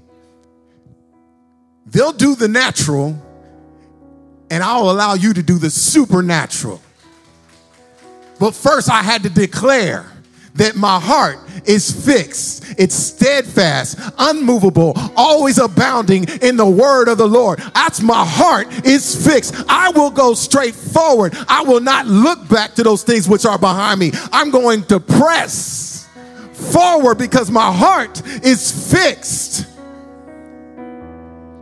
[1.87, 3.17] They'll do the natural,
[4.51, 6.83] and I'll allow you to do the supernatural.
[8.39, 10.05] But first, I had to declare
[10.59, 17.27] that my heart is fixed, it's steadfast, unmovable, always abounding in the word of the
[17.27, 17.59] Lord.
[17.75, 19.55] That's my heart is fixed.
[19.69, 21.35] I will go straight forward.
[21.49, 24.13] I will not look back to those things which are behind me.
[24.33, 26.07] I'm going to press
[26.53, 29.67] forward because my heart is fixed.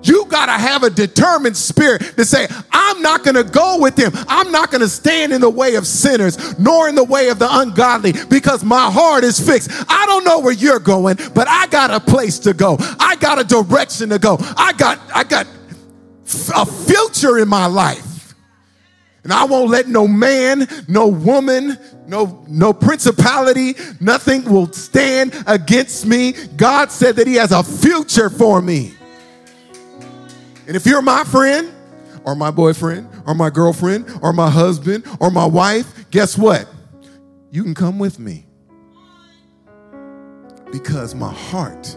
[0.07, 3.97] You got to have a determined spirit to say, I'm not going to go with
[3.97, 4.13] them.
[4.29, 7.39] I'm not going to stand in the way of sinners, nor in the way of
[7.39, 9.71] the ungodly, because my heart is fixed.
[9.89, 12.77] I don't know where you're going, but I got a place to go.
[13.01, 14.39] I got a direction to go.
[14.57, 15.47] I got, I got
[16.55, 18.35] a future in my life.
[19.25, 21.77] And I won't let no man, no woman,
[22.07, 26.33] no, no principality, nothing will stand against me.
[26.57, 28.96] God said that He has a future for me.
[30.67, 31.73] And if you're my friend,
[32.25, 36.69] or my boyfriend, or my girlfriend, or my husband, or my wife, guess what?
[37.53, 38.47] You can come with me.
[40.73, 41.97] Because my heart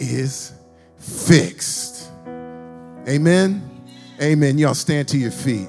[0.00, 0.54] is
[0.96, 2.10] fixed.
[3.06, 3.68] Amen.
[4.20, 4.56] Amen.
[4.56, 5.68] Y'all stand to your feet.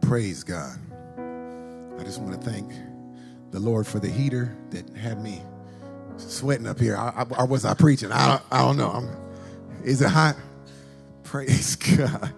[0.00, 0.78] Praise God.
[2.12, 2.70] Just want to thank
[3.52, 5.40] the Lord for the heater that had me
[6.18, 6.94] sweating up here.
[6.94, 8.12] I, I, or was I preaching?
[8.12, 8.90] I don't, I don't know.
[8.90, 9.08] I'm,
[9.82, 10.36] is it hot?
[11.22, 12.34] Praise God.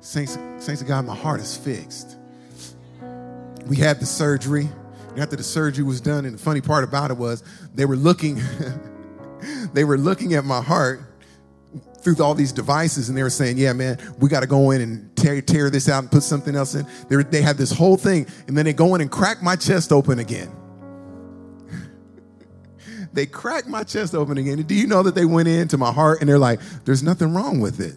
[0.00, 2.16] Saints, Saints of God, my heart is fixed.
[3.68, 4.68] We had the surgery.
[5.16, 8.40] After the surgery was done, and the funny part about it was they were looking,
[9.72, 11.00] they were looking at my heart
[12.04, 14.82] through all these devices and they were saying, yeah, man, we got to go in
[14.82, 16.86] and tear, tear this out and put something else in.
[17.08, 19.90] They, they had this whole thing and then they go in and crack my chest
[19.90, 20.54] open again.
[23.12, 24.62] they cracked my chest open again.
[24.62, 27.60] do you know that they went into my heart and they're like, there's nothing wrong
[27.60, 27.96] with it.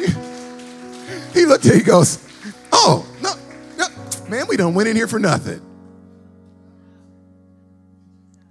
[1.34, 2.24] he looked at he goes,
[2.72, 3.34] oh, no,
[3.76, 3.86] no,
[4.28, 5.60] man, we don't went in here for nothing.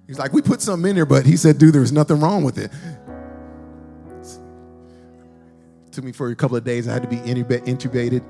[0.10, 2.58] He's like, we put something in there, but he said, dude, there's nothing wrong with
[2.58, 2.72] it.
[5.86, 6.88] it took me for a couple of days.
[6.88, 8.24] I had to be intubated.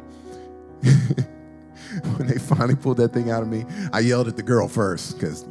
[2.18, 3.64] when they finally pulled that thing out of me,
[3.94, 5.46] I yelled at the girl first because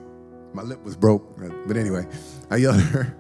[0.53, 1.39] my lip was broke.
[1.67, 2.07] But anyway,
[2.51, 3.17] I yelled at her.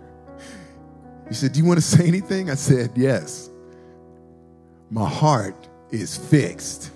[1.28, 2.50] He said, Do you want to say anything?
[2.50, 3.48] I said, Yes.
[4.90, 6.90] My heart is fixed.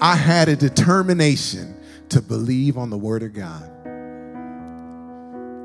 [0.00, 1.74] I had a determination
[2.10, 3.68] to believe on the word of God.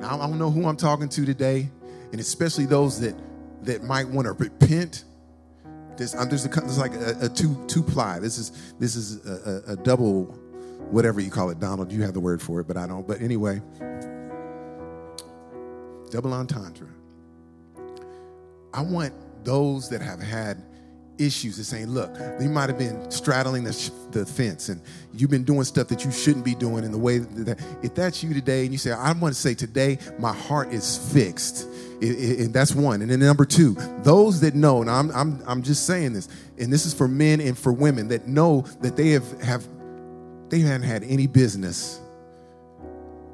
[0.01, 1.69] Now, I don't know who I'm talking to today,
[2.11, 3.15] and especially those that,
[3.61, 5.05] that might want to repent.
[5.97, 8.17] There's, um, there's, a, there's like a, a, two, two ply.
[8.17, 10.23] This is, this is a, a, double,
[10.89, 11.91] whatever you call it, Donald.
[11.91, 13.07] You have the word for it, but I don't.
[13.07, 13.61] But anyway,
[16.09, 16.89] double entendre.
[18.73, 19.13] I want
[19.45, 20.63] those that have had
[21.17, 24.81] issues of saying, look, you might have been straddling the, the fence and
[25.13, 28.23] you've been doing stuff that you shouldn't be doing in the way that, if that's
[28.23, 31.67] you today and you say, I want to say today, my heart is fixed.
[32.01, 33.01] and that's one.
[33.01, 36.71] And then number two, those that know, and I'm, I'm, I'm just saying this, and
[36.71, 39.67] this is for men and for women that know that they have, have
[40.49, 41.99] they haven't had any business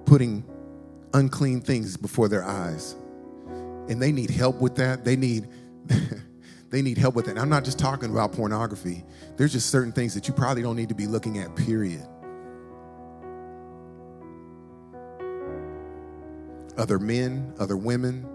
[0.05, 0.43] putting
[1.13, 2.95] unclean things before their eyes.
[3.87, 5.03] And they need help with that.
[5.03, 5.47] They need
[6.69, 7.37] they need help with it.
[7.37, 9.03] I'm not just talking about pornography.
[9.37, 12.05] There's just certain things that you probably don't need to be looking at, period.
[16.77, 18.27] Other men, other women.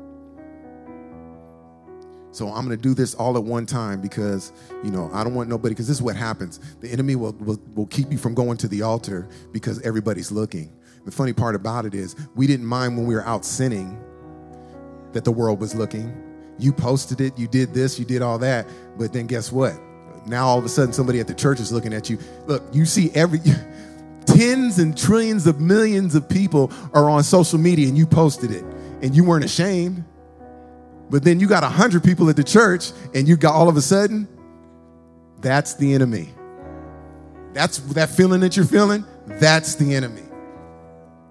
[2.33, 5.35] So I'm going to do this all at one time because, you know, I don't
[5.35, 6.59] want nobody, because this is what happens.
[6.81, 10.73] The enemy will, will, will keep you from going to the altar because everybody's looking.
[11.05, 14.03] The funny part about it is we didn't mind when we were out sinning
[15.13, 18.67] that the world was looking you posted it, you did this, you did all that,
[18.97, 19.75] but then guess what?
[20.27, 22.19] Now all of a sudden somebody at the church is looking at you.
[22.47, 23.41] Look, you see every
[24.27, 28.65] tens and trillions of millions of people are on social media and you posted it
[29.03, 30.05] and you weren't ashamed.
[31.11, 33.77] But then you got a hundred people at the church and you got all of
[33.77, 34.27] a sudden,
[35.41, 36.31] that's the enemy.
[37.53, 40.23] That's that feeling that you're feeling, that's the enemy.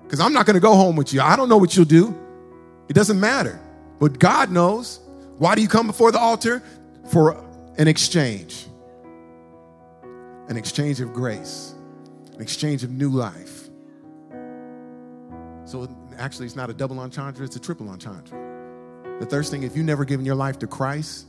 [0.03, 1.21] Because I'm not gonna go home with you.
[1.21, 2.15] I don't know what you'll do.
[2.88, 3.59] It doesn't matter.
[3.99, 4.99] But God knows.
[5.38, 6.61] Why do you come before the altar?
[7.09, 7.43] For
[7.77, 8.65] an exchange,
[10.47, 11.73] an exchange of grace,
[12.34, 13.69] an exchange of new life.
[15.65, 18.39] So actually, it's not a double entendre, it's a triple entendre.
[19.19, 21.27] The third thing, if you've never given your life to Christ,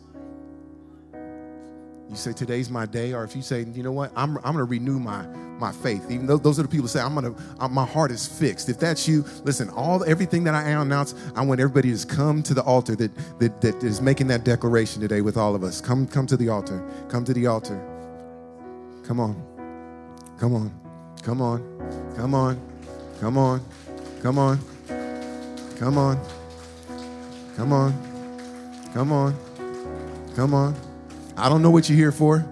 [2.14, 4.58] you say today's my day, or if you say, you know what, I'm, I'm going
[4.58, 5.26] to renew my,
[5.58, 6.10] my faith.
[6.10, 8.68] Even though those are the people who say, I'm going to, my heart is fixed.
[8.68, 12.54] If that's you, listen, all everything that I announce, I want everybody to come to
[12.54, 13.10] the altar that,
[13.40, 15.80] that, that is making that declaration today with all of us.
[15.80, 16.88] Come, come to the altar.
[17.08, 17.82] Come to the altar.
[19.04, 19.34] Come on.
[20.38, 20.72] Come on.
[21.22, 22.14] Come on.
[22.16, 22.60] Come on.
[23.20, 23.64] Come on.
[24.22, 24.60] Come on.
[25.78, 26.20] Come on.
[27.56, 27.92] Come on.
[28.92, 29.34] Come on.
[30.36, 30.93] Come on.
[31.36, 32.46] I don't know what you're here for.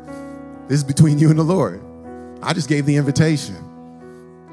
[0.68, 1.82] This is between you and the Lord.
[2.42, 3.56] I just gave the invitation.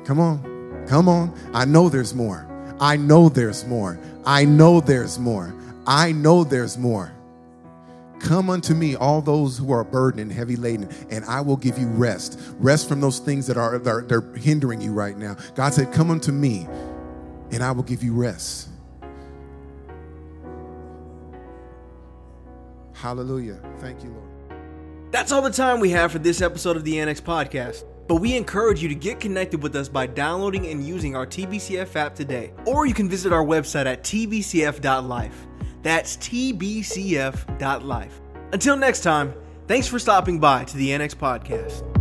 [0.06, 0.86] Come on.
[0.88, 1.34] Come on.
[1.54, 2.48] I know there's more.
[2.80, 4.00] I know there's more.
[4.26, 5.54] I know there's more.
[5.86, 7.12] I know there's more.
[8.20, 11.78] Come unto me, all those who are burdened and heavy laden, and I will give
[11.78, 12.40] you rest.
[12.60, 15.38] Rest from those things that are, that are they're hindering you right now.
[15.56, 16.68] God said, Come unto me,
[17.52, 18.69] and I will give you rest.
[23.00, 23.60] Hallelujah.
[23.80, 24.26] Thank you, Lord.
[25.12, 27.86] That's all the time we have for this episode of the Annex Podcast.
[28.08, 31.96] But we encourage you to get connected with us by downloading and using our TBCF
[31.96, 32.52] app today.
[32.66, 35.48] Or you can visit our website at tbcf.life.
[35.82, 38.22] That's tbcf.life.
[38.52, 39.34] Until next time,
[39.68, 41.99] thanks for stopping by to the Annex Podcast.